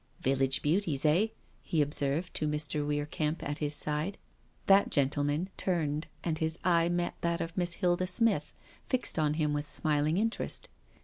[0.21, 1.27] "Village beauties, eh?"
[1.61, 2.87] he observed to Mr.
[2.87, 4.17] Weir Kemp at his side.
[4.65, 8.51] That gentleman turned and his eye met that of Miss Hilda Smith,
[8.89, 10.69] fixed on him with smiling interest.